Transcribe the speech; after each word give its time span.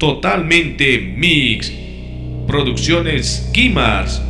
totalmente 0.00 0.98
mix. 0.98 1.72
Producciones 2.46 3.48
Kimars, 3.52 4.20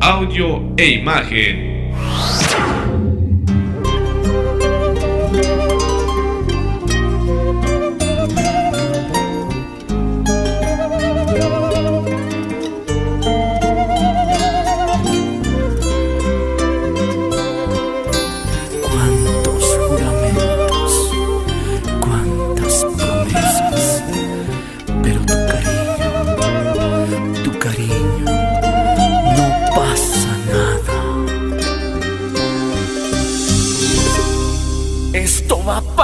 audio 0.00 0.72
e 0.78 0.92
imagen. 0.92 1.85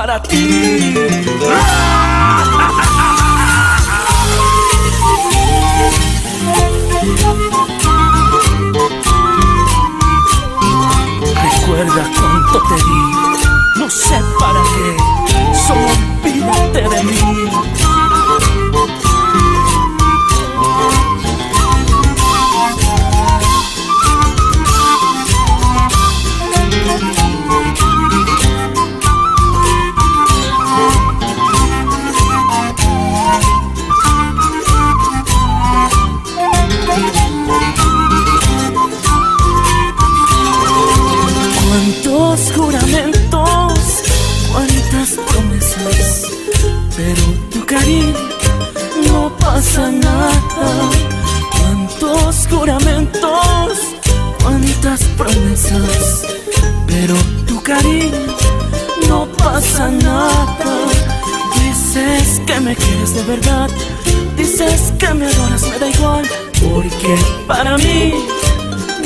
Para 0.03 0.21
ti. 0.21 0.95
Recuerda 0.95 1.92
que 65.49 65.67
me 65.71 65.79
da 65.79 65.89
igual, 65.89 66.29
porque 66.61 67.17
para 67.47 67.77
mí 67.79 68.15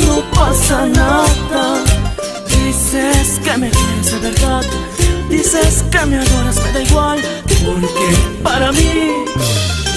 no 0.07 0.23
pasa 0.35 0.87
nada. 0.87 1.83
Dices 2.49 3.41
que 3.43 3.57
me 3.57 3.71
quieres 3.71 4.13
de 4.13 4.19
verdad, 4.19 4.65
dices 5.29 5.85
que 5.91 6.07
me 6.07 6.17
adoras, 6.17 6.57
me 6.57 6.73
da 6.73 6.83
igual, 6.83 7.21
porque 7.65 8.09
para 8.43 8.73
mí 8.73 9.25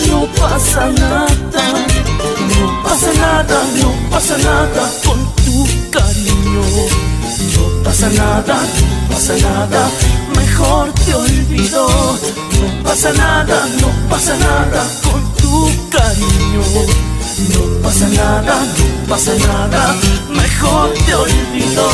no 0.08 0.26
pasa 0.40 0.88
nada, 0.88 1.28
no 2.58 2.84
pasa 2.84 3.14
nada, 3.14 3.64
no 3.82 4.10
pasa 4.10 4.38
nada 4.38 4.92
con 5.06 5.36
tu 5.36 5.68
cariño. 5.92 6.62
No 7.56 7.84
pasa 7.84 8.10
nada, 8.10 8.56
no 8.56 9.16
pasa 9.16 9.34
nada, 9.38 9.90
mejor 10.36 10.92
te 10.94 11.14
olvido. 11.14 11.88
No 11.88 12.84
pasa 12.84 13.14
nada, 13.14 13.68
no 13.82 14.10
pasa 14.10 14.36
nada 14.38 14.86
con 15.04 15.29
tu 15.50 15.90
cariño. 15.90 16.64
No 17.54 17.82
pasa 17.82 18.08
nada, 18.10 18.56
no 18.78 19.08
pasa 19.08 19.34
nada, 19.36 19.96
mejor 20.30 20.94
te 21.06 21.16
olvido. 21.16 21.86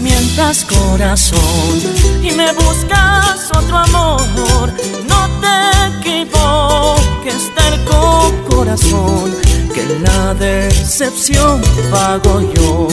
mientras 0.00 0.64
corazón 0.64 1.74
y 2.22 2.30
me 2.32 2.52
buscas 2.52 3.50
otro 3.54 3.78
amor. 3.78 4.72
No 5.06 5.28
te 5.40 6.08
equivoques, 6.08 7.52
terco 7.54 8.32
corazón, 8.48 9.34
que 9.74 9.84
la 10.00 10.34
decepción 10.34 11.62
pago 11.90 12.40
yo. 12.54 12.88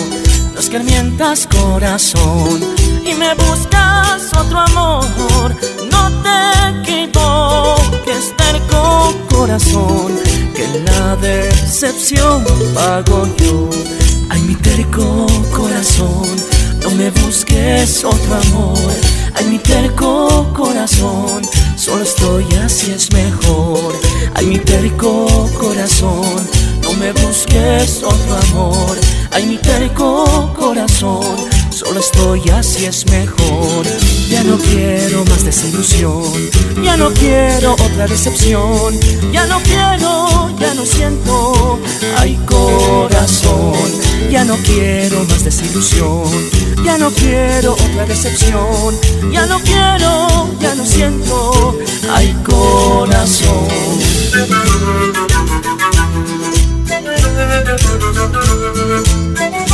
No 0.53 0.59
es 0.59 0.69
que 0.69 0.79
mientas 0.79 1.47
corazón 1.47 2.59
y 3.03 3.13
me 3.13 3.33
buscas 3.35 4.29
otro 4.37 4.59
amor. 4.59 5.55
No 5.91 6.11
te 6.23 6.81
equivoques, 6.81 8.33
terco 8.37 9.13
corazón, 9.29 10.19
que 10.55 10.67
la 10.85 11.15
decepción 11.17 12.43
pago 12.73 13.27
yo. 13.37 13.69
Ay, 14.29 14.41
mi 14.41 14.55
terco 14.55 15.27
corazón 15.55 16.59
no 16.81 16.91
me 16.91 17.09
busques 17.11 18.03
otro 18.03 18.35
amor, 18.35 18.93
ay 19.35 19.45
mi 19.47 19.59
terco 19.59 20.51
corazón, 20.55 21.41
solo 21.75 22.03
estoy 22.03 22.45
así 22.63 22.91
es 22.91 23.11
mejor. 23.11 23.93
Ay 24.35 24.45
mi 24.45 24.59
terco 24.59 25.27
corazón, 25.59 26.18
busques 27.11 28.03
otro 28.03 28.37
amor, 28.49 28.97
ay 29.31 29.45
mi 29.45 29.57
terco 29.57 30.53
corazón, 30.57 31.37
solo 31.69 31.99
estoy 31.99 32.49
así 32.49 32.85
es 32.85 33.05
mejor. 33.07 33.85
Ya 34.29 34.43
no 34.43 34.57
quiero 34.57 35.25
más 35.25 35.43
desilusión, 35.43 36.23
ya 36.83 36.95
no 36.97 37.11
quiero 37.11 37.73
otra 37.73 38.07
decepción, 38.07 38.93
ya 39.31 39.45
no 39.47 39.59
quiero, 39.61 40.51
ya 40.59 40.73
no 40.73 40.85
siento, 40.85 41.79
ay 42.17 42.39
corazón 42.45 44.09
ya 44.29 44.43
no 44.45 44.55
quiero 44.57 45.23
más 45.25 45.43
desilusión, 45.43 46.23
ya 46.83 46.97
no 46.97 47.09
quiero 47.11 47.73
otra 47.73 48.05
decepción, 48.05 48.95
ya 49.31 49.45
no 49.47 49.59
quiero, 49.59 50.49
ya 50.59 50.75
no 50.75 50.85
siento, 50.85 51.77
ay 52.13 52.35
corazón. 52.45 53.67
Thank 59.35 59.53
you. 59.53 59.68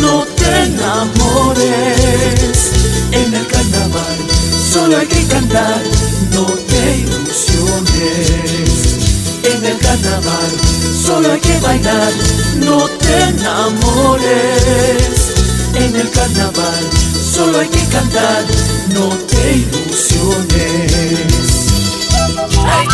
No 0.00 0.24
te 0.36 0.64
enamores. 0.64 2.72
En 3.12 3.34
el 3.34 3.46
carnaval 3.46 4.16
solo 4.72 4.96
hay 4.96 5.06
que 5.06 5.24
cantar, 5.26 5.82
no 6.32 6.46
te 6.46 6.96
ilusiones. 6.98 8.70
En 9.44 9.64
el 9.64 9.78
carnaval 9.78 10.50
solo 11.04 11.32
hay 11.32 11.40
que 11.40 11.58
bailar, 11.60 12.12
no 12.56 12.88
te 12.88 13.22
enamores. 13.24 15.32
En 15.74 15.96
el 15.96 16.10
carnaval 16.10 16.90
solo 17.34 17.60
hay 17.60 17.68
que 17.68 17.84
cantar, 17.86 18.44
no 18.94 19.08
te 19.08 19.56
ilusiones. 19.56 21.32
¡Ay! 22.64 22.86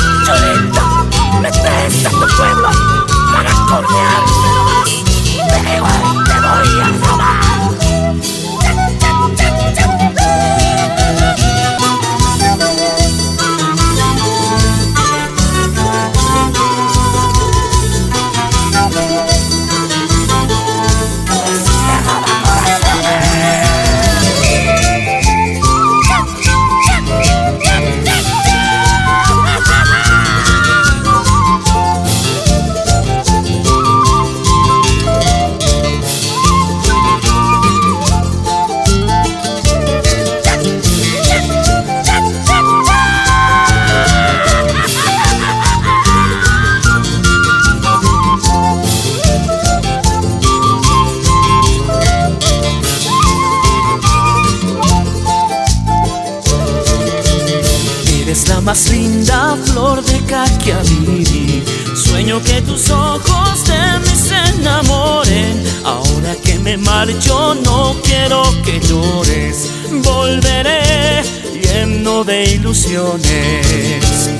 Sueño 62.38 62.54
que 62.54 62.62
tus 62.62 62.90
ojos 62.90 63.64
de 63.66 63.98
mí 64.00 64.16
se 64.16 64.36
enamoren. 64.60 65.62
Ahora 65.84 66.36
que 66.44 66.58
me 66.60 66.76
marcho, 66.76 67.54
no 67.64 67.96
quiero 68.04 68.42
que 68.64 68.78
llores. 68.80 69.68
Volveré 70.04 71.22
lleno 71.60 72.22
de 72.22 72.44
ilusiones. 72.54 74.30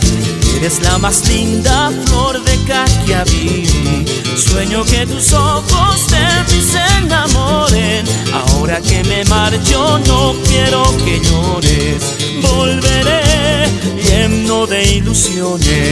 Eres 0.57 0.81
la 0.83 0.99
más 0.99 1.29
linda 1.29 1.91
flor 2.07 2.43
de 2.45 2.57
Caquiaviri. 2.65 4.05
Sueño 4.37 4.85
que 4.85 5.05
tus 5.07 5.33
ojos 5.33 6.07
de 6.09 6.55
mí 6.55 6.63
se 6.63 6.83
enamoren. 7.03 8.07
Ahora 8.33 8.81
que 8.81 9.03
me 9.05 9.25
marcho, 9.25 9.99
no 10.07 10.35
quiero 10.47 10.85
que 11.05 11.21
llores. 11.21 12.03
Volveré 12.43 13.67
lleno 14.05 14.67
de 14.67 14.85
ilusiones. 14.85 15.88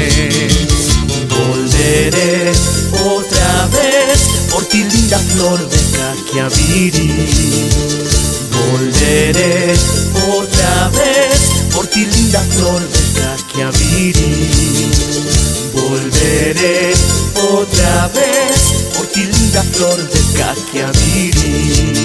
Volveré 8.50 9.73
otra 10.37 10.88
vez 10.91 11.65
por 11.73 11.87
ti, 11.87 12.05
linda 12.05 12.41
flor 12.41 12.83
de 12.83 13.00
Caquiaviri. 13.19 14.91
Volveré 15.73 16.93
otra 17.53 18.09
vez 18.09 18.85
por 18.94 19.06
ti, 19.06 19.23
linda 19.25 19.62
flor 19.73 19.97
de 19.97 20.21
Caquiaviri. 20.38 21.96